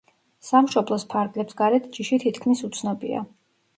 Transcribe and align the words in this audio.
სამშობლოს 0.47 1.05
ფარგლებს 1.11 1.57
გარეთ 1.61 1.85
ჯიში 1.99 2.19
თითქმის 2.25 2.65
უცნობია. 2.69 3.23